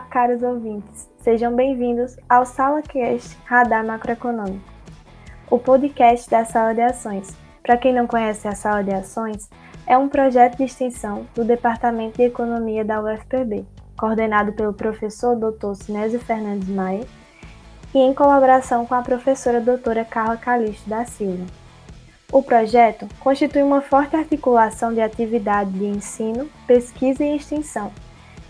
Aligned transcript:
Caros 0.00 0.42
ouvintes. 0.42 1.10
Sejam 1.18 1.54
bem-vindos 1.54 2.16
ao 2.28 2.46
SalaCast 2.46 3.36
Radar 3.44 3.84
Macroeconômico, 3.84 4.64
o 5.50 5.58
podcast 5.58 6.30
da 6.30 6.44
Sala 6.44 6.74
de 6.74 6.80
Ações. 6.80 7.36
Para 7.62 7.76
quem 7.76 7.92
não 7.92 8.06
conhece 8.06 8.46
a 8.46 8.54
Sala 8.54 8.84
de 8.84 8.94
Ações, 8.94 9.50
é 9.86 9.98
um 9.98 10.08
projeto 10.08 10.56
de 10.56 10.64
extensão 10.64 11.26
do 11.34 11.44
Departamento 11.44 12.18
de 12.18 12.24
Economia 12.24 12.84
da 12.84 13.02
UFPB, 13.02 13.66
coordenado 13.98 14.52
pelo 14.52 14.72
professor 14.72 15.36
Dr. 15.36 15.74
Sinésio 15.74 16.20
Fernandes 16.20 16.68
Maia 16.68 17.04
e 17.94 17.98
em 17.98 18.14
colaboração 18.14 18.86
com 18.86 18.94
a 18.94 19.02
professora 19.02 19.60
doutora 19.60 20.04
Carla 20.04 20.36
Calixto 20.36 20.88
da 20.88 21.04
Silva. 21.04 21.44
O 22.30 22.42
projeto 22.42 23.08
constitui 23.20 23.62
uma 23.62 23.80
forte 23.80 24.14
articulação 24.14 24.92
de 24.92 25.00
atividade 25.00 25.70
de 25.70 25.86
ensino, 25.86 26.48
pesquisa 26.66 27.24
e 27.24 27.36
extensão 27.36 27.90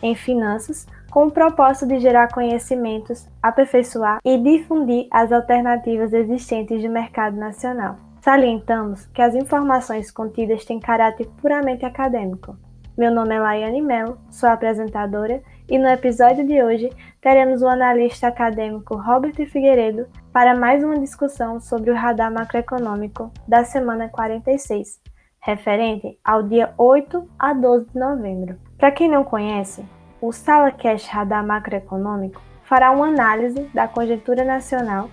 em 0.02 0.14
finanças, 0.14 0.86
com 1.10 1.26
o 1.26 1.30
propósito 1.30 1.86
de 1.86 1.98
gerar 1.98 2.32
conhecimentos, 2.32 3.26
aperfeiçoar 3.42 4.18
e 4.24 4.38
difundir 4.38 5.06
as 5.10 5.32
alternativas 5.32 6.12
existentes 6.12 6.80
de 6.80 6.88
mercado 6.88 7.36
nacional. 7.36 7.96
Salientamos 8.20 9.06
que 9.06 9.22
as 9.22 9.34
informações 9.34 10.10
contidas 10.10 10.64
têm 10.64 10.78
caráter 10.80 11.26
puramente 11.40 11.84
acadêmico. 11.84 12.56
Meu 12.96 13.12
nome 13.12 13.34
é 13.34 13.38
Laiane 13.38 13.80
Mello, 13.80 14.18
sou 14.28 14.48
apresentadora 14.48 15.40
e 15.68 15.78
no 15.78 15.88
episódio 15.88 16.44
de 16.44 16.60
hoje 16.62 16.90
teremos 17.20 17.62
o 17.62 17.68
analista 17.68 18.26
acadêmico 18.26 18.96
Robert 18.96 19.36
Figueiredo 19.46 20.06
para 20.32 20.56
mais 20.56 20.82
uma 20.82 20.98
discussão 20.98 21.60
sobre 21.60 21.90
o 21.90 21.94
radar 21.94 22.32
macroeconômico 22.32 23.30
da 23.46 23.64
semana 23.64 24.08
46, 24.08 25.00
referente 25.40 26.18
ao 26.24 26.42
dia 26.42 26.74
8 26.76 27.28
a 27.38 27.52
12 27.52 27.86
de 27.92 27.98
novembro. 27.98 28.56
Para 28.76 28.90
quem 28.90 29.08
não 29.08 29.22
conhece, 29.22 29.84
o 30.20 30.32
Sala 30.32 30.70
Cash 30.72 31.06
Radar 31.06 31.46
Macroeconômico 31.46 32.40
fará 32.64 32.90
uma 32.90 33.06
análise 33.06 33.68
da 33.72 33.86
conjuntura 33.86 34.44
nacional 34.44 35.08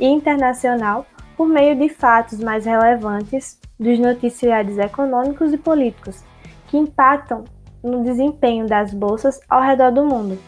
e 0.00 0.06
internacional 0.06 1.06
por 1.36 1.48
meio 1.48 1.76
de 1.76 1.88
fatos 1.88 2.40
mais 2.40 2.64
relevantes 2.64 3.60
dos 3.78 3.98
noticiários 3.98 4.78
econômicos 4.78 5.52
e 5.52 5.58
políticos 5.58 6.24
que 6.66 6.78
impactam 6.78 7.44
no 7.82 8.02
desempenho 8.02 8.66
das 8.66 8.92
bolsas 8.92 9.38
ao 9.48 9.60
redor 9.60 9.92
do 9.92 10.04
mundo. 10.04 10.38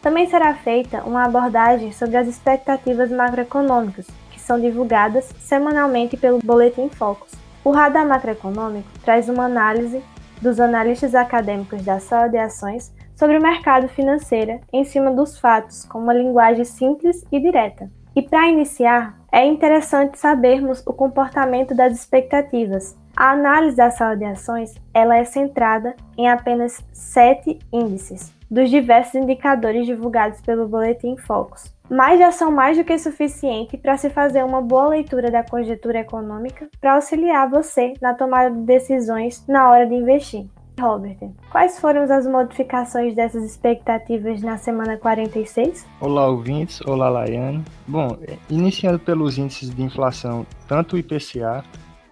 Também 0.00 0.28
será 0.28 0.54
feita 0.54 1.02
uma 1.02 1.24
abordagem 1.24 1.92
sobre 1.92 2.16
as 2.16 2.26
expectativas 2.26 3.10
macroeconômicas, 3.10 4.06
que 4.30 4.40
são 4.40 4.58
divulgadas 4.58 5.28
semanalmente 5.38 6.16
pelo 6.16 6.38
Boletim 6.38 6.88
Focus. 6.88 7.32
O 7.62 7.70
Radar 7.70 8.06
Macroeconômico 8.06 8.88
traz 9.04 9.28
uma 9.28 9.44
análise 9.44 10.02
dos 10.40 10.58
analistas 10.58 11.14
acadêmicos 11.14 11.84
da 11.84 11.98
Sala 12.00 12.28
de 12.28 12.38
Ações 12.38 12.92
sobre 13.18 13.36
o 13.36 13.42
mercado 13.42 13.88
financeiro 13.88 14.60
em 14.72 14.84
cima 14.84 15.10
dos 15.10 15.40
fatos, 15.40 15.84
com 15.84 15.98
uma 15.98 16.14
linguagem 16.14 16.64
simples 16.64 17.24
e 17.32 17.40
direta. 17.40 17.90
E 18.14 18.22
para 18.22 18.48
iniciar, 18.48 19.18
é 19.32 19.44
interessante 19.44 20.18
sabermos 20.18 20.82
o 20.86 20.92
comportamento 20.92 21.74
das 21.74 21.92
expectativas, 21.92 22.96
a 23.16 23.32
análise 23.32 23.76
da 23.76 23.90
sala 23.90 24.16
de 24.16 24.24
ações 24.24 24.76
ela 24.94 25.16
é 25.16 25.24
centrada 25.24 25.96
em 26.16 26.28
apenas 26.28 26.80
sete 26.92 27.58
índices 27.72 28.32
dos 28.48 28.70
diversos 28.70 29.16
indicadores 29.16 29.86
divulgados 29.86 30.40
pelo 30.40 30.68
Boletim 30.68 31.16
Focus. 31.16 31.76
Mas 31.90 32.20
já 32.20 32.30
são 32.30 32.52
mais 32.52 32.78
do 32.78 32.84
que 32.84 32.96
suficiente 32.96 33.76
para 33.76 33.96
se 33.96 34.08
fazer 34.10 34.44
uma 34.44 34.62
boa 34.62 34.90
leitura 34.90 35.30
da 35.30 35.42
conjuntura 35.42 35.98
econômica 35.98 36.68
para 36.80 36.94
auxiliar 36.94 37.50
você 37.50 37.94
na 38.00 38.14
tomada 38.14 38.50
de 38.50 38.62
decisões 38.62 39.44
na 39.48 39.68
hora 39.68 39.86
de 39.86 39.94
investir. 39.94 40.46
Robert, 40.78 41.18
quais 41.50 41.78
foram 41.78 42.02
as 42.02 42.26
modificações 42.26 43.14
dessas 43.14 43.44
expectativas 43.44 44.40
na 44.42 44.56
semana 44.56 44.96
46? 44.96 45.86
Olá, 46.00 46.28
ouvintes. 46.28 46.80
Olá, 46.82 47.08
Laiane. 47.08 47.64
Bom, 47.86 48.16
iniciando 48.48 48.98
pelos 48.98 49.38
índices 49.38 49.74
de 49.74 49.82
inflação, 49.82 50.46
tanto 50.66 50.96
o 50.96 50.98
IPCA 50.98 51.64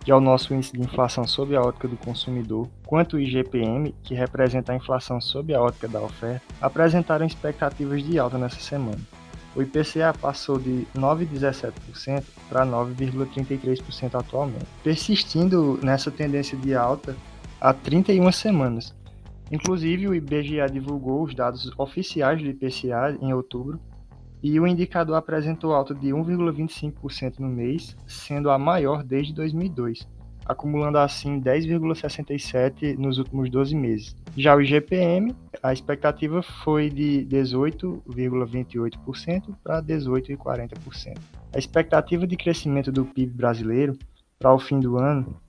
que 0.07 0.13
é 0.13 0.15
o 0.15 0.21
nosso 0.21 0.55
índice 0.55 0.73
de 0.73 0.81
inflação 0.81 1.27
sob 1.27 1.57
a 1.57 1.61
ótica 1.61 1.89
do 1.89 1.97
consumidor, 1.97 2.69
quanto 2.87 3.17
o 3.17 3.21
IGPM, 3.21 3.93
que 4.05 4.15
representa 4.15 4.71
a 4.71 4.77
inflação 4.77 5.21
sob 5.21 5.53
a 5.53 5.61
ótica 5.61 5.89
da 5.89 6.01
oferta, 6.01 6.43
apresentaram 6.61 7.27
expectativas 7.27 8.05
de 8.05 8.17
alta 8.17 8.39
nessa 8.39 8.61
semana. 8.61 9.01
O 9.57 9.63
IPCA 9.63 10.15
passou 10.21 10.61
de 10.61 10.87
9,17% 10.97 12.23
para 12.49 12.65
9,33% 12.65 14.15
atualmente, 14.15 14.67
persistindo 14.85 15.81
nessa 15.83 16.09
tendência 16.09 16.57
de 16.57 16.73
alta 16.73 17.17
há 17.67 17.75
31 17.75 18.31
semanas. 18.31 18.95
Inclusive, 19.51 20.07
o 20.07 20.15
IBGE 20.15 20.65
divulgou 20.71 21.25
os 21.25 21.35
dados 21.35 21.69
oficiais 21.77 22.41
do 22.41 22.49
IPCA 22.49 23.19
em 23.21 23.33
outubro, 23.33 23.81
e 24.41 24.61
o 24.61 24.69
indicador 24.69 25.17
apresentou 25.17 25.75
alta 25.75 25.93
de 25.93 26.11
1,25% 26.11 27.41
no 27.41 27.49
mês, 27.49 27.97
sendo 28.07 28.51
a 28.51 28.59
maior 28.59 29.03
desde 29.03 29.35
2002, 29.35 30.07
acumulando 30.45 30.99
assim 30.99 31.41
10,67% 31.41 32.97
nos 32.97 33.19
últimos 33.19 33.51
12 33.51 33.75
meses. 33.75 34.15
Já 34.37 34.55
o 34.55 34.63
IGPM, 34.63 35.35
a 35.61 35.73
expectativa 35.73 36.41
foi 36.43 36.89
de 36.89 37.27
18,28% 37.29 39.57
para 39.65 39.83
18,40%. 39.83 41.19
A 41.53 41.59
expectativa 41.59 42.25
de 42.29 42.37
crescimento 42.37 42.93
do 42.93 43.05
PIB 43.05 43.33
brasileiro 43.33 43.99
para 44.39 44.55
o 44.55 44.59
fim 44.61 44.79
do 44.79 44.99
ano 44.99 45.41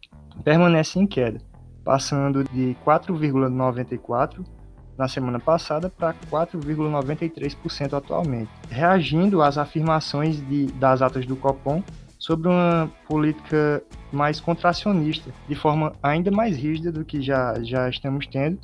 permanece 0.43 0.97
em 0.97 1.05
queda, 1.05 1.39
passando 1.87 2.43
de 2.43 2.75
4,94% 2.85 4.45
na 4.97 5.07
semana 5.07 5.39
passada 5.39 5.89
para 5.89 6.13
4,93% 6.29 7.93
atualmente, 7.93 8.49
reagindo 8.69 9.41
às 9.41 9.57
afirmações 9.57 10.45
de, 10.49 10.65
das 10.73 11.01
atas 11.01 11.25
do 11.25 11.37
Copom 11.37 11.81
sobre 12.19 12.49
uma 12.49 12.91
política 13.07 13.81
mais 14.11 14.41
contracionista, 14.41 15.31
de 15.47 15.55
forma 15.55 15.93
ainda 16.03 16.29
mais 16.29 16.57
rígida 16.57 16.91
do 16.91 17.05
que 17.05 17.21
já, 17.21 17.57
já 17.63 17.87
estamos 17.87 18.27
tendo 18.27 18.59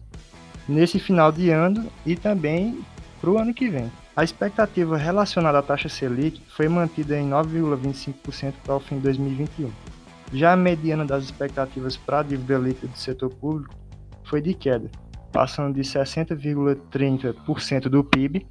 nesse 0.67 0.99
final 0.99 1.31
de 1.31 1.49
ano 1.49 1.89
e 2.05 2.17
também 2.17 2.83
para 3.21 3.29
o 3.29 3.37
ano 3.37 3.53
que 3.53 3.69
vem. 3.69 3.89
A 4.17 4.23
expectativa 4.25 4.97
relacionada 4.97 5.59
à 5.59 5.61
taxa 5.61 5.87
Selic 5.87 6.41
foi 6.49 6.67
mantida 6.67 7.17
em 7.17 7.29
9,25% 7.29 8.53
para 8.65 8.75
o 8.75 8.81
fim 8.81 8.97
de 8.97 9.03
2021. 9.03 9.71
Já 10.31 10.53
a 10.53 10.55
mediana 10.55 11.05
das 11.05 11.25
expectativas 11.25 11.97
para 11.97 12.19
a 12.19 12.23
dívida 12.23 12.57
líquida 12.57 12.87
do 12.87 12.97
setor 12.97 13.29
público 13.29 13.75
foi 14.23 14.41
de 14.41 14.53
queda, 14.53 14.89
passando 15.31 15.75
de 15.75 15.81
60,30% 15.81 17.89
do 17.89 18.01
PIB 18.03 18.47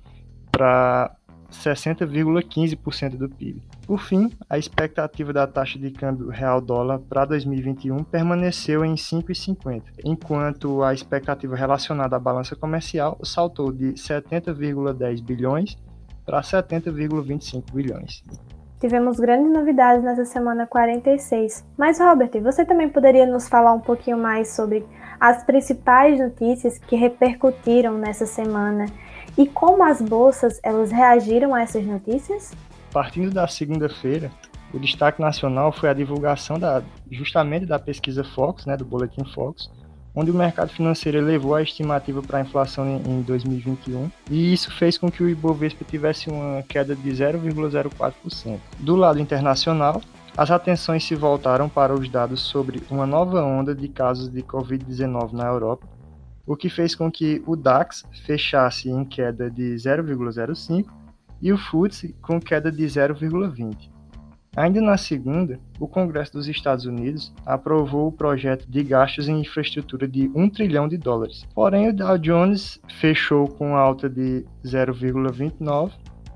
para 0.51 1.17
60,15% 1.53 3.17
do 3.17 3.29
PIB. 3.29 3.63
Por 3.87 4.01
fim, 4.01 4.31
a 4.49 4.59
expectativa 4.59 5.33
da 5.33 5.47
taxa 5.47 5.79
de 5.79 5.91
câmbio 5.91 6.29
real 6.29 6.61
dólar 6.61 6.99
para 7.01 7.25
2021 7.27 8.03
permaneceu 8.05 8.85
em 8.85 8.95
5,50, 8.95 9.83
enquanto 10.05 10.83
a 10.83 10.95
expectativa 10.95 11.55
relacionada 11.55 12.17
à 12.17 12.19
balança 12.19 12.57
comercial 12.57 13.19
saltou 13.23 13.73
de 13.73 13.93
70,10 13.93 15.23
bilhões 15.23 15.77
para 16.25 16.41
70,25 16.41 17.73
bilhões. 17.73 18.25
Tivemos 18.83 19.21
grandes 19.21 19.53
novidades 19.53 20.03
nessa 20.03 20.25
semana 20.25 20.67
46. 20.67 21.65
Mas, 21.79 22.01
Robert, 22.01 22.33
você 22.43 22.65
também 22.65 22.89
poderia 22.89 23.25
nos 23.25 23.49
falar 23.49 23.73
um 23.73 23.79
pouquinho 23.79 24.19
mais 24.19 24.57
sobre 24.57 24.85
as 25.21 25.45
principais 25.45 26.19
notícias 26.19 26.79
que 26.79 26.97
repercutiram 26.97 27.97
nessa 27.97 28.27
semana 28.27 28.87
e 29.39 29.47
como 29.47 29.85
as 29.85 30.03
bolsas 30.03 30.59
elas 30.65 30.91
reagiram 30.91 31.55
a 31.55 31.63
essas 31.63 31.87
notícias? 31.87 32.57
Partindo 32.93 33.33
da 33.33 33.47
segunda-feira, 33.47 34.33
o 34.75 34.81
destaque 34.81 35.21
nacional 35.21 35.71
foi 35.71 35.89
a 35.89 35.95
divulgação 35.95 36.59
da, 36.59 36.83
justamente 37.09 37.65
da 37.65 37.79
pesquisa 37.79 38.25
Fox, 38.25 38.67
né, 38.67 38.77
do 38.77 38.85
Boletim 38.85 39.25
Fox, 39.33 39.71
onde 40.15 40.31
o 40.31 40.35
mercado 40.35 40.71
financeiro 40.71 41.19
elevou 41.19 41.55
a 41.55 41.63
estimativa 41.63 42.23
para 42.23 42.39
a 42.39 42.43
inflação 42.43 43.01
em 43.07 43.23
2021, 43.23 44.11
e 44.31 44.53
isso 44.53 44.71
fez 44.73 44.99
com 44.99 45.11
que 45.11 45.23
o 45.23 45.29
Ibovespa 45.29 45.85
tivesse 45.85 46.29
uma 46.29 46.63
queda 46.63 46.95
de 46.95 47.11
0,04%. 47.11 48.59
Do 48.81 48.97
lado 48.97 49.19
internacional, 49.19 50.03
as 50.37 50.51
atenções 50.51 51.05
se 51.05 51.15
voltaram 51.15 51.69
para 51.69 51.95
os 51.95 52.09
dados 52.09 52.41
sobre 52.41 52.83
uma 52.91 53.07
nova 53.07 53.43
onda 53.43 53.75
de 53.75 53.89
casos 53.89 54.31
de 54.31 54.43
Covid-19 54.43 55.33
na 55.33 55.47
Europa, 55.47 55.87
o 56.47 56.57
que 56.57 56.69
fez 56.69 56.95
com 56.95 57.11
que 57.11 57.43
o 57.47 57.55
DAX 57.55 58.05
fechasse 58.25 58.91
em 58.91 59.05
queda 59.05 59.51
de 59.51 59.75
0,05 59.75 60.87
e 61.41 61.53
o 61.53 61.59
FTSE 61.59 62.15
com 62.21 62.41
queda 62.41 62.71
de 62.71 62.85
0,20. 62.85 63.92
Ainda 64.55 64.83
na 64.83 64.99
segunda, 64.99 65.59
o 65.81 65.89
Congresso 65.89 66.35
dos 66.35 66.47
Estados 66.47 66.85
Unidos 66.85 67.33
aprovou 67.47 68.09
o 68.09 68.13
projeto 68.13 68.71
de 68.71 68.83
gastos 68.83 69.27
em 69.27 69.41
infraestrutura 69.41 70.07
de 70.07 70.31
1 70.35 70.51
trilhão 70.51 70.87
de 70.87 70.99
dólares. 70.99 71.47
Porém, 71.55 71.89
o 71.89 71.93
Dow 71.93 72.19
Jones 72.19 72.79
fechou 73.01 73.49
com 73.49 73.75
alta 73.75 74.11
de 74.11 74.45
0,29 74.63 75.93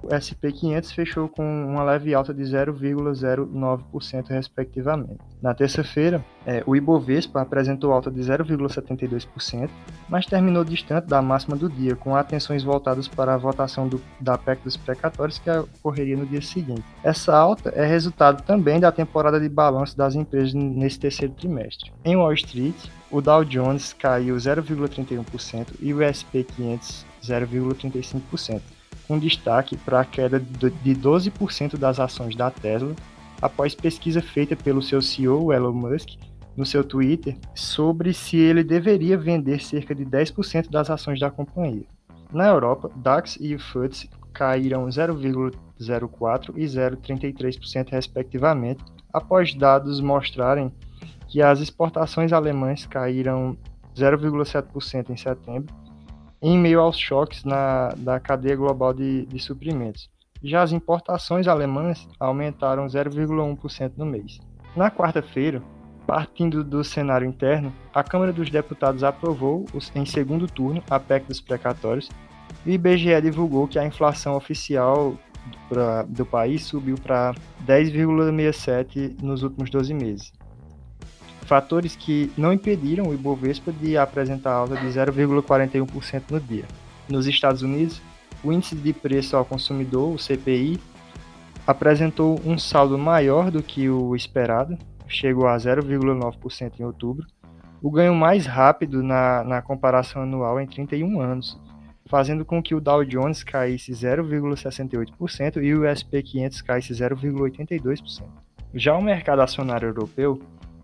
o 0.09 0.15
S&P 0.15 0.53
500 0.53 0.93
fechou 0.93 1.29
com 1.29 1.43
uma 1.43 1.83
leve 1.83 2.15
alta 2.15 2.33
de 2.33 2.43
0,09% 2.43 4.29
respectivamente. 4.29 5.19
Na 5.43 5.55
terça-feira, 5.55 6.25
é, 6.47 6.63
o 6.67 6.77
Ibovespa 6.77 7.41
apresentou 7.41 7.93
alta 7.93 8.11
de 8.11 8.21
0,72%, 8.21 9.69
mas 10.09 10.27
terminou 10.27 10.65
distante 10.65 11.07
da 11.07 11.21
máxima 11.21 11.57
do 11.57 11.69
dia, 11.69 11.97
com 11.97 12.15
atenções 12.15 12.63
voltadas 12.63 13.09
para 13.09 13.35
a 13.35 13.37
votação 13.37 13.89
do, 13.89 14.01
da 14.21 14.39
PEC 14.39 14.63
dos 14.63 14.77
precatórios 14.77 15.39
que 15.39 15.51
ocorreria 15.51 16.17
no 16.17 16.27
dia 16.27 16.43
seguinte. 16.43 16.85
Essa 17.03 17.37
alta 17.37 17.71
é 17.71 17.85
resultado 17.85 18.43
também 18.43 18.81
da 18.81 18.93
temporada 18.93 19.41
de 19.41 19.49
balanço 19.49 19.97
das 19.97 20.15
empresas 20.15 20.55
nesse 20.55 20.99
terceiro 20.99 21.35
trimestre. 21.35 21.93
Em 22.05 22.17
Wall 22.17 22.33
Street, 22.33 22.77
o 23.11 23.21
Dow 23.21 23.45
Jones 23.45 23.93
caiu 23.93 24.37
0,31% 24.37 25.67
e 25.81 25.93
o 25.93 26.03
S&P 26.03 26.45
500 26.45 27.07
0,35%, 27.27 28.61
com 29.07 29.19
destaque 29.19 29.77
para 29.77 30.01
a 30.01 30.05
queda 30.05 30.41
de 30.41 30.95
12% 30.95 31.77
das 31.77 32.01
ações 32.01 32.35
da 32.35 32.51
Tesla 32.51 32.95
após 33.41 33.75
pesquisa 33.75 34.23
feita 34.23 34.57
pelo 34.57 34.83
seu 34.83 35.01
CEO 35.03 35.53
Elon 35.53 35.73
Musk 35.73 36.17
no 36.57 36.65
seu 36.65 36.83
Twitter 36.83 37.37
sobre 37.55 38.13
se 38.15 38.37
ele 38.37 38.65
deveria 38.65 39.17
vender 39.19 39.61
cerca 39.61 39.95
de 39.95 40.05
10% 40.05 40.71
das 40.71 40.89
ações 40.91 41.21
da 41.21 41.31
companhia. 41.31 41.85
Na 42.33 42.49
Europa, 42.49 42.91
DAX 42.97 43.37
e 43.41 43.55
o 43.55 43.59
FTSE 43.59 44.09
caíram 44.33 44.87
0,04% 44.87 46.55
e 46.57 46.65
0,33% 46.65 47.91
respectivamente, 47.91 48.83
após 49.13 49.55
dados 49.55 50.01
mostrarem 50.01 50.73
que 51.29 51.43
as 51.43 51.61
exportações 51.61 52.33
alemãs 52.33 52.87
caíram 52.87 53.57
0,7% 53.95 55.11
em 55.11 55.17
setembro, 55.17 55.75
em 56.41 56.59
meio 56.59 56.81
aos 56.81 56.99
choques 56.99 57.45
na, 57.45 57.89
da 57.97 58.21
cadeia 58.21 58.57
global 58.57 58.93
de, 58.93 59.27
de 59.27 59.39
suprimentos. 59.39 60.11
Já 60.43 60.63
as 60.63 60.73
importações 60.73 61.49
alemãs 61.49 62.09
aumentaram 62.21 62.87
0,1% 62.87 63.93
no 63.97 64.07
mês. 64.07 64.39
Na 64.77 64.91
quarta-feira, 64.91 65.63
partindo 66.07 66.63
do 66.63 66.85
cenário 66.85 67.27
interno, 67.27 67.73
a 67.93 68.05
Câmara 68.05 68.33
dos 68.33 68.51
Deputados 68.51 69.03
aprovou, 69.03 69.65
em 69.95 70.05
segundo 70.05 70.47
turno, 70.47 70.83
a 70.89 71.01
PEC 71.01 71.27
dos 71.27 71.41
precatórios 71.41 72.09
e 72.65 72.71
o 72.71 72.75
IBGE 72.75 73.21
divulgou 73.23 73.67
que 73.67 73.79
a 73.79 73.85
inflação 73.85 74.37
oficial 74.37 75.17
do 76.09 76.27
país 76.27 76.65
subiu 76.65 76.97
para 76.97 77.35
10,67% 77.67 79.23
nos 79.23 79.43
últimos 79.43 79.71
12 79.71 79.95
meses 79.95 80.33
fatores 81.47 81.97
que 81.97 82.31
não 82.37 82.53
impediram 82.53 83.07
o 83.07 83.15
Ibovespa 83.15 83.73
de 83.73 83.97
apresentar 83.97 84.53
alta 84.53 84.77
de 84.77 84.87
0,41% 84.87 86.23
no 86.31 86.41
dia. 86.41 86.65
Nos 87.09 87.27
Estados 87.27 87.63
Unidos, 87.63 88.03
o 88.43 88.53
índice 88.53 88.75
de 88.75 88.93
preço 88.93 89.37
ao 89.37 89.45
consumidor, 89.45 90.15
o 90.15 90.19
CPI, 90.19 90.81
apresentou 91.67 92.41
um 92.45 92.59
saldo 92.59 92.99
maior 92.99 93.51
do 93.51 93.63
que 93.63 93.89
o 93.89 94.15
esperado, 94.15 94.77
chegou 95.09 95.47
a 95.47 95.57
0,9% 95.57 96.73
em 96.79 96.85
outubro, 96.85 97.27
o 97.83 97.91
ganho 97.91 98.15
mais 98.15 98.47
rápido 98.47 99.03
na, 99.03 99.45
na 99.45 99.63
comparação 99.63 100.23
anual 100.23 100.61
em 100.61 100.67
31 100.67 101.21
anos, 101.21 101.59
fazendo 102.07 102.45
com 102.45 102.63
que 102.63 102.75
o 102.75 102.81
Dow 102.81 103.05
Jones 103.05 103.43
caísse 103.43 103.93
0,68% 103.93 105.63
e 105.63 105.75
o 105.75 105.83
SP 105.87 106.23
500 106.23 106.63
caísse 106.63 106.93
0,82%. 106.93 108.25
Já 108.75 108.97
o 108.97 109.03
mercado 109.03 109.43
acionário 109.43 109.89
europeu 109.89 110.41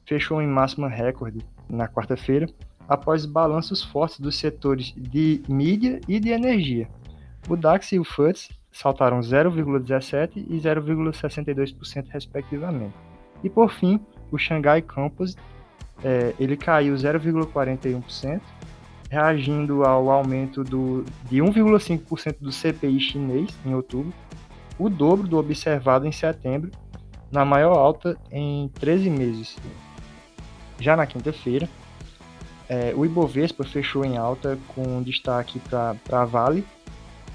fechou 0.06 0.40
em 0.42 0.46
máxima 0.46 0.88
recorde 0.88 1.44
na 1.68 1.88
quarta-feira, 1.88 2.46
após 2.88 3.24
balanços 3.24 3.82
fortes 3.82 4.20
dos 4.20 4.36
setores 4.36 4.92
de 4.96 5.42
mídia 5.48 6.00
e 6.08 6.18
de 6.18 6.30
energia. 6.30 6.88
O 7.48 7.56
DAX 7.56 7.92
e 7.92 7.98
o 7.98 8.04
FTSE 8.04 8.50
saltaram 8.70 9.20
0,17% 9.20 10.32
e 10.36 10.56
0,62% 10.58 12.06
respectivamente. 12.08 12.94
E 13.42 13.50
por 13.50 13.70
fim, 13.70 14.00
o 14.30 14.38
Shanghai 14.38 14.80
Composite 14.80 15.40
é, 16.04 16.34
ele 16.38 16.56
caiu 16.56 16.94
0,41%, 16.94 18.40
reagindo 19.10 19.84
ao 19.84 20.10
aumento 20.10 20.64
do, 20.64 21.04
de 21.28 21.38
1,5% 21.38 22.36
do 22.40 22.50
CPI 22.50 22.98
chinês 22.98 23.50
em 23.64 23.74
outubro, 23.74 24.12
o 24.78 24.88
dobro 24.88 25.28
do 25.28 25.36
observado 25.36 26.06
em 26.06 26.12
setembro, 26.12 26.70
na 27.30 27.44
maior 27.44 27.76
alta 27.76 28.16
em 28.30 28.68
13 28.68 29.10
meses. 29.10 29.56
Já 30.82 30.96
na 30.96 31.06
quinta-feira, 31.06 31.68
é, 32.68 32.92
o 32.96 33.04
Ibovespa 33.04 33.62
fechou 33.62 34.04
em 34.04 34.16
alta 34.16 34.58
com 34.74 35.02
destaque 35.02 35.60
para 35.60 35.96
a 36.10 36.24
Vale, 36.24 36.64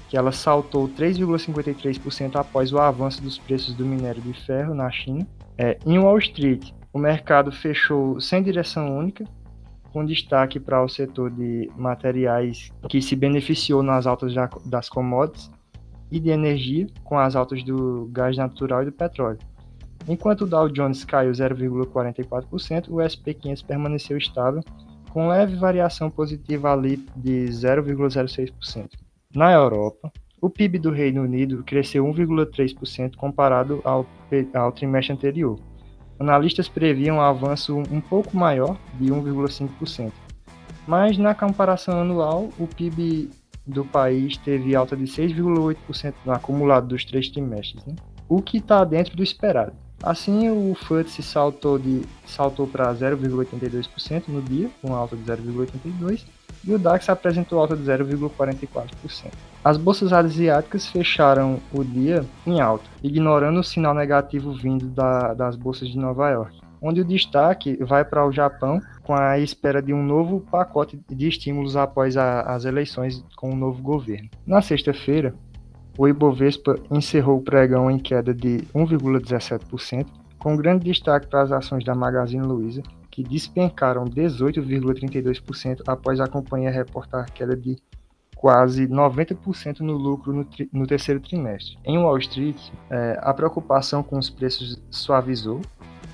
que 0.08 0.16
ela 0.16 0.32
saltou 0.32 0.88
3,53% 0.88 2.36
após 2.36 2.72
o 2.72 2.78
avanço 2.78 3.22
dos 3.22 3.38
preços 3.38 3.74
do 3.74 3.86
minério 3.86 4.20
de 4.20 4.34
ferro 4.44 4.74
na 4.74 4.90
China. 4.90 5.26
É, 5.56 5.78
em 5.86 5.98
Wall 5.98 6.18
Street, 6.18 6.72
o 6.92 6.98
mercado 6.98 7.50
fechou 7.50 8.20
sem 8.20 8.42
direção 8.42 8.98
única, 8.98 9.24
com 9.92 10.04
destaque 10.04 10.60
para 10.60 10.84
o 10.84 10.88
setor 10.88 11.30
de 11.30 11.70
materiais 11.74 12.70
que 12.88 13.00
se 13.00 13.16
beneficiou 13.16 13.82
nas 13.82 14.06
altas 14.06 14.34
das 14.66 14.88
commodities 14.88 15.50
e 16.10 16.20
de 16.20 16.30
energia, 16.30 16.86
com 17.04 17.18
as 17.18 17.34
altas 17.34 17.62
do 17.62 18.08
gás 18.12 18.36
natural 18.36 18.82
e 18.82 18.86
do 18.86 18.92
petróleo. 18.92 19.38
Enquanto 20.06 20.42
o 20.42 20.46
Dow 20.46 20.68
Jones 20.68 21.04
caiu 21.04 21.32
0,44%, 21.32 22.88
o 22.88 23.00
SP 23.02 23.34
500 23.34 23.62
permaneceu 23.62 24.16
estável, 24.16 24.62
com 25.10 25.28
leve 25.28 25.56
variação 25.56 26.10
positiva 26.10 26.72
ali 26.72 26.96
de 27.16 27.46
0,06%. 27.46 28.90
Na 29.34 29.52
Europa, 29.52 30.12
o 30.40 30.48
PIB 30.48 30.78
do 30.78 30.90
Reino 30.90 31.22
Unido 31.22 31.64
cresceu 31.64 32.04
1,3% 32.04 33.16
comparado 33.16 33.80
ao, 33.84 34.06
ao 34.54 34.72
trimestre 34.72 35.12
anterior. 35.12 35.58
Analistas 36.18 36.68
previam 36.68 37.16
um 37.16 37.20
avanço 37.20 37.76
um 37.76 38.00
pouco 38.00 38.36
maior, 38.36 38.78
de 38.98 39.06
1,5%. 39.06 40.12
Mas 40.86 41.18
na 41.18 41.34
comparação 41.34 42.00
anual, 42.00 42.48
o 42.58 42.66
PIB 42.66 43.30
do 43.66 43.84
país 43.84 44.36
teve 44.38 44.74
alta 44.74 44.96
de 44.96 45.04
6,8% 45.04 46.14
no 46.24 46.32
acumulado 46.32 46.88
dos 46.88 47.04
três 47.04 47.28
trimestres, 47.28 47.84
né? 47.84 47.94
o 48.28 48.40
que 48.40 48.56
está 48.56 48.82
dentro 48.84 49.16
do 49.16 49.22
esperado. 49.22 49.72
Assim, 50.02 50.48
o 50.48 50.74
FTSE 50.74 51.22
saltou, 51.22 51.78
de, 51.78 52.02
saltou 52.24 52.66
para 52.66 52.94
0,82% 52.94 54.24
no 54.28 54.40
dia, 54.40 54.70
com 54.80 54.94
alta 54.94 55.16
de 55.16 55.22
0,82%, 55.24 56.24
e 56.64 56.72
o 56.72 56.78
DAX 56.78 57.08
apresentou 57.08 57.58
alta 57.58 57.76
de 57.76 57.82
0,44%. 57.82 59.32
As 59.64 59.76
bolsas 59.76 60.12
asiáticas 60.12 60.86
fecharam 60.86 61.60
o 61.72 61.82
dia 61.82 62.24
em 62.46 62.60
alta, 62.60 62.84
ignorando 63.02 63.60
o 63.60 63.64
sinal 63.64 63.94
negativo 63.94 64.52
vindo 64.52 64.86
da, 64.86 65.34
das 65.34 65.56
bolsas 65.56 65.88
de 65.88 65.98
Nova 65.98 66.30
York, 66.30 66.60
onde 66.80 67.00
o 67.00 67.04
destaque 67.04 67.76
vai 67.82 68.04
para 68.04 68.26
o 68.26 68.32
Japão, 68.32 68.80
com 69.02 69.14
a 69.14 69.38
espera 69.38 69.82
de 69.82 69.92
um 69.92 70.02
novo 70.02 70.40
pacote 70.40 71.00
de 71.08 71.28
estímulos 71.28 71.76
após 71.76 72.16
a, 72.16 72.42
as 72.42 72.64
eleições 72.64 73.24
com 73.36 73.50
o 73.50 73.56
novo 73.56 73.82
governo. 73.82 74.28
Na 74.46 74.62
sexta-feira, 74.62 75.34
o 75.98 76.06
Ibovespa 76.06 76.76
encerrou 76.92 77.38
o 77.38 77.42
pregão 77.42 77.90
em 77.90 77.98
queda 77.98 78.32
de 78.32 78.58
1,17%, 78.72 80.06
com 80.38 80.56
grande 80.56 80.84
destaque 80.84 81.26
para 81.26 81.42
as 81.42 81.50
ações 81.50 81.84
da 81.84 81.92
Magazine 81.92 82.46
Luiza, 82.46 82.84
que 83.10 83.24
despencaram 83.24 84.04
18,32% 84.04 85.82
após 85.88 86.20
a 86.20 86.28
companhia 86.28 86.70
reportar 86.70 87.32
queda 87.32 87.56
de 87.56 87.76
quase 88.36 88.86
90% 88.86 89.80
no 89.80 89.94
lucro 89.94 90.32
no, 90.32 90.46
no, 90.72 90.86
terceiro 90.86 91.18
trimestre. 91.18 91.76
Em 91.84 91.98
Wall 91.98 92.18
Street, 92.18 92.70
é, 92.88 93.18
a 93.20 93.34
preocupação 93.34 94.00
com 94.00 94.16
os 94.16 94.30
preços 94.30 94.80
suavizou 94.88 95.60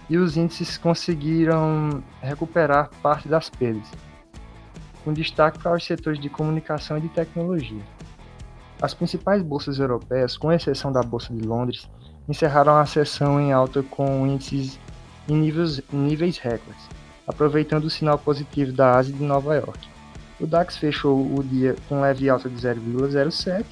e 0.09 0.17
os 0.17 0.38
índices 0.38 0.79
conseguiram 0.79 2.03
recuperar 2.23 2.88
parte 3.03 3.29
das 3.29 3.50
perdas, 3.50 3.91
com 5.05 5.12
destaque 5.12 5.59
para 5.59 5.76
os 5.76 5.85
setores 5.85 6.19
de 6.19 6.31
comunicação 6.31 6.97
e 6.97 7.03
de 7.03 7.09
tecnologia. 7.11 7.83
As 8.81 8.93
principais 8.93 9.43
bolsas 9.43 9.78
europeias, 9.78 10.37
com 10.37 10.52
exceção 10.52 10.93
da 10.93 11.02
Bolsa 11.02 11.33
de 11.33 11.47
Londres, 11.47 11.88
encerraram 12.28 12.76
a 12.76 12.87
sessão 12.87 13.40
em 13.40 13.52
alta 13.52 13.83
com 13.83 14.26
índices 14.26 14.78
em 15.28 15.37
níveis, 15.37 15.81
níveis 15.93 16.38
recordes, 16.38 16.88
aproveitando 17.26 17.85
o 17.85 17.90
sinal 17.90 18.19
positivo 18.19 18.73
da 18.73 18.97
Ásia 18.97 19.14
e 19.14 19.19
de 19.19 19.25
Nova 19.25 19.54
York. 19.54 19.88
O 20.40 20.47
DAX 20.47 20.76
fechou 20.76 21.16
o 21.16 21.43
dia 21.43 21.75
com 21.88 22.00
leve 22.00 22.28
alta 22.28 22.50
de 22.50 22.57
0,07, 22.57 23.64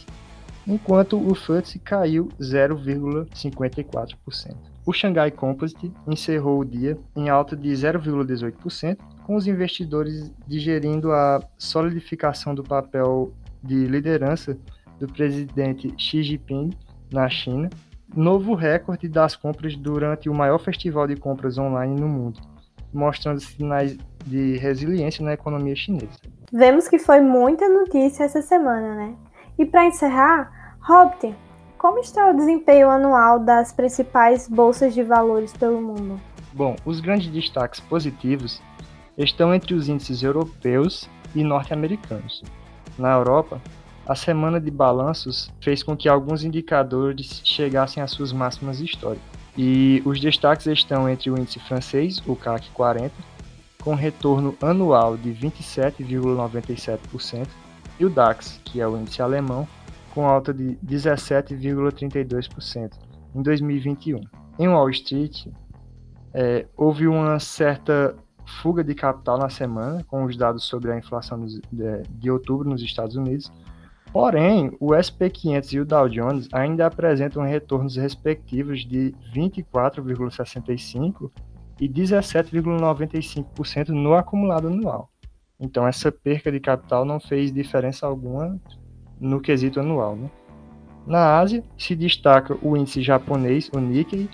enquanto 0.67 1.19
o 1.19 1.35
FTSE 1.35 1.79
caiu 1.79 2.29
0,54%. 2.41 4.57
O 4.87 4.93
Shanghai 4.93 5.31
Composite 5.31 5.93
encerrou 6.07 6.61
o 6.61 6.65
dia 6.65 6.97
em 7.15 7.29
alta 7.29 7.55
de 7.57 7.69
0,18%, 7.71 8.97
com 9.25 9.37
os 9.37 9.47
investidores 9.47 10.33
digerindo 10.47 11.13
a 11.13 11.43
solidificação 11.59 12.55
do 12.55 12.63
papel 12.63 13.35
de 13.63 13.87
liderança 13.87 14.57
do 15.03 15.13
presidente 15.13 15.93
Xi 15.99 16.23
Jinping 16.23 16.71
na 17.13 17.29
China, 17.29 17.69
novo 18.15 18.55
recorde 18.55 19.09
das 19.09 19.35
compras 19.35 19.75
durante 19.75 20.31
o 20.31 20.35
maior 20.35 20.59
festival 20.59 21.09
de 21.09 21.17
compras 21.17 21.59
online 21.59 22.01
no 22.01 22.09
mundo, 22.09 22.41
mostrando 22.95 23.41
sinais 23.41 23.99
de 24.25 24.57
resiliência 24.59 25.25
na 25.25 25.33
economia 25.33 25.75
chinesa. 25.75 26.21
Vemos 26.53 26.87
que 26.87 27.01
foi 27.01 27.21
muita 27.21 27.69
notícia 27.69 28.23
essa 28.23 28.41
semana, 28.41 28.95
né? 28.95 29.17
E 29.59 29.67
para 29.67 29.87
encerrar, 29.87 30.77
Robert, 30.81 31.35
como 31.77 31.99
está 31.99 32.31
o 32.31 32.37
desempenho 32.37 32.89
anual 32.89 33.41
das 33.41 33.73
principais 33.73 34.49
bolsas 34.49 34.95
de 34.95 35.03
valores 35.03 35.53
pelo 35.53 35.83
mundo? 35.83 36.21
Bom, 36.53 36.77
os 36.85 37.01
grandes 37.01 37.27
destaques 37.29 37.81
positivos 37.81 38.63
estão 39.19 39.53
entre 39.53 39.75
os 39.75 39.89
índices 39.89 40.23
europeus 40.23 41.11
e 41.35 41.43
norte-americanos. 41.43 42.41
Na 42.97 43.15
Europa, 43.15 43.61
a 44.07 44.15
semana 44.15 44.61
de 44.61 44.71
balanços 44.71 45.51
fez 45.61 45.83
com 45.83 45.97
que 45.97 46.09
alguns 46.09 46.45
indicadores 46.45 47.41
chegassem 47.45 48.03
às 48.03 48.11
suas 48.11 48.33
máximas 48.33 48.81
históricas. 48.81 49.29
E 49.57 50.03
os 50.05 50.21
destaques 50.21 50.67
estão 50.67 51.09
entre 51.09 51.31
o 51.31 51.39
índice 51.39 51.61
francês, 51.61 52.21
o 52.27 52.35
CAC 52.35 52.69
40, 52.71 53.15
com 53.83 53.95
retorno 53.95 54.57
anual 54.61 55.17
de 55.17 55.31
27,97%, 55.33 57.47
e 58.01 58.05
o 58.05 58.11
DAX, 58.11 58.61
que 58.65 58.81
é 58.81 58.89
o 58.89 58.97
índice 58.97 59.21
alemão, 59.21 59.69
com 60.15 60.27
alta 60.27 60.55
de 60.55 60.79
17,32% 60.85 62.93
em 63.35 63.43
2021. 63.43 64.21
Em 64.59 64.69
Wall 64.69 64.91
Street, 64.91 65.47
é, 66.35 66.67
houve 66.77 67.07
uma 67.07 67.39
certa 67.39 68.15
fuga 68.61 68.83
de 68.83 68.95
capital 68.95 69.39
na 69.39 69.49
semana, 69.49 70.05
com 70.05 70.25
os 70.25 70.37
dados 70.37 70.65
sobre 70.65 70.93
a 70.93 70.99
inflação 70.99 71.45
de, 71.45 71.63
de 72.11 72.31
outubro 72.31 72.69
nos 72.69 72.83
Estados 72.83 73.17
Unidos. 73.17 73.51
Porém, 74.13 74.77
o 74.79 74.89
SP500 74.89 75.73
e 75.73 75.81
o 75.81 75.87
Dow 75.87 76.07
Jones 76.09 76.49
ainda 76.53 76.87
apresentam 76.87 77.43
retornos 77.43 77.97
respectivos 77.97 78.85
de 78.85 79.15
24,65% 79.35 81.31
e 81.81 81.89
17,95% 81.89 83.89
no 83.89 84.15
acumulado 84.15 84.69
anual. 84.69 85.09
Então, 85.59 85.87
essa 85.87 86.13
perca 86.13 86.53
de 86.53 86.61
capital 86.61 87.07
não 87.07 87.19
fez 87.19 87.51
diferença 87.53 88.07
alguma 88.07 88.61
no 89.19 89.41
quesito 89.41 89.81
anual. 89.81 90.15
Né? 90.17 90.31
Na 91.07 91.39
Ásia, 91.39 91.65
se 91.79 91.97
destaca 91.97 92.55
o 92.61 92.77
índice 92.77 93.01
japonês, 93.01 93.71
o 93.73 93.81
Nikkei, 93.81 94.29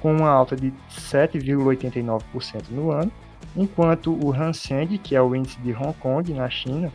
com 0.00 0.14
uma 0.14 0.28
alta 0.28 0.54
de 0.54 0.72
7,89% 0.90 2.70
no 2.70 2.92
ano, 2.92 3.10
enquanto 3.56 4.12
o 4.12 4.32
Hang 4.32 4.56
Seng, 4.56 4.96
que 4.98 5.16
é 5.16 5.22
o 5.22 5.34
índice 5.34 5.58
de 5.60 5.72
Hong 5.72 5.94
Kong, 5.94 6.32
na 6.32 6.48
China, 6.48 6.92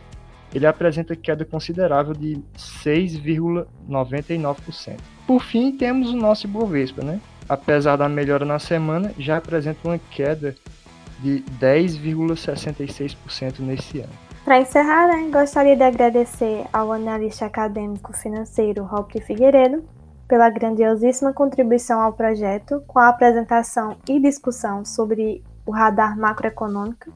ele 0.54 0.66
apresenta 0.66 1.16
queda 1.16 1.44
considerável 1.44 2.14
de 2.14 2.40
6,99%. 2.56 4.96
Por 5.26 5.42
fim, 5.42 5.76
temos 5.76 6.10
o 6.10 6.16
nosso 6.16 6.46
Ibovespa, 6.46 7.04
né? 7.04 7.20
Apesar 7.48 7.96
da 7.96 8.08
melhora 8.08 8.44
na 8.44 8.58
semana, 8.58 9.12
já 9.18 9.38
apresenta 9.38 9.80
uma 9.84 9.98
queda 9.98 10.54
de 11.20 11.44
10,66% 11.60 13.60
nesse 13.60 14.00
ano. 14.00 14.12
Para 14.44 14.60
encerrar, 14.60 15.08
né, 15.08 15.28
gostaria 15.30 15.76
de 15.76 15.82
agradecer 15.82 16.66
ao 16.72 16.92
analista 16.92 17.46
acadêmico 17.46 18.16
financeiro 18.16 18.84
Roque 18.84 19.20
Figueiredo 19.20 19.84
pela 20.26 20.48
grandiosíssima 20.48 21.32
contribuição 21.32 22.00
ao 22.00 22.12
projeto 22.12 22.82
com 22.86 22.98
a 22.98 23.08
apresentação 23.08 23.96
e 24.08 24.18
discussão 24.18 24.84
sobre 24.84 25.44
o 25.66 25.72
radar 25.72 26.18
macroeconômico 26.18 27.12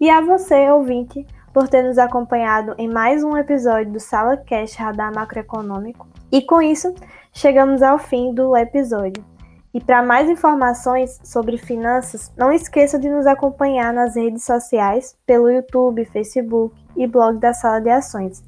e 0.00 0.08
a 0.08 0.20
você, 0.20 0.70
ouvinte, 0.70 1.26
por 1.58 1.66
ter 1.66 1.82
nos 1.82 1.98
acompanhado 1.98 2.72
em 2.78 2.88
mais 2.88 3.24
um 3.24 3.36
episódio 3.36 3.90
do 3.90 3.98
Sala 3.98 4.36
Cash 4.36 4.76
Radar 4.76 5.12
Macroeconômico. 5.12 6.06
E 6.30 6.40
com 6.40 6.62
isso, 6.62 6.94
chegamos 7.32 7.82
ao 7.82 7.98
fim 7.98 8.32
do 8.32 8.56
episódio. 8.56 9.24
E 9.74 9.80
para 9.80 10.00
mais 10.00 10.30
informações 10.30 11.18
sobre 11.24 11.58
finanças, 11.58 12.32
não 12.36 12.52
esqueça 12.52 12.96
de 12.96 13.10
nos 13.10 13.26
acompanhar 13.26 13.92
nas 13.92 14.14
redes 14.14 14.44
sociais, 14.44 15.16
pelo 15.26 15.50
YouTube, 15.50 16.04
Facebook 16.04 16.76
e 16.96 17.08
blog 17.08 17.38
da 17.38 17.52
Sala 17.52 17.80
de 17.80 17.90
Ações. 17.90 18.40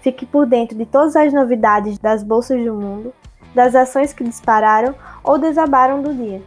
Fique 0.00 0.24
por 0.24 0.46
dentro 0.46 0.74
de 0.74 0.86
todas 0.86 1.16
as 1.16 1.34
novidades 1.34 1.98
das 1.98 2.22
bolsas 2.22 2.64
do 2.64 2.72
mundo, 2.72 3.12
das 3.54 3.74
ações 3.74 4.14
que 4.14 4.24
dispararam 4.24 4.94
ou 5.22 5.36
desabaram 5.36 6.00
do 6.00 6.14
dia, 6.14 6.40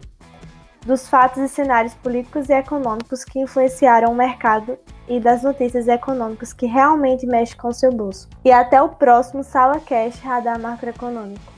dos 0.88 1.06
fatos 1.06 1.42
e 1.42 1.48
cenários 1.48 1.92
políticos 1.92 2.48
e 2.48 2.54
econômicos 2.54 3.22
que 3.22 3.38
influenciaram 3.38 4.10
o 4.10 4.16
mercado 4.16 4.78
e 5.06 5.20
das 5.20 5.42
notícias 5.42 5.86
econômicas 5.86 6.54
que 6.54 6.64
realmente 6.64 7.26
mexem 7.26 7.58
com 7.58 7.68
o 7.68 7.74
seu 7.74 7.92
bolso. 7.92 8.26
E 8.42 8.50
até 8.50 8.80
o 8.80 8.88
próximo 8.88 9.44
Sala 9.44 9.78
Cash 9.80 10.18
Radar 10.20 10.58
Macroeconômico. 10.58 11.57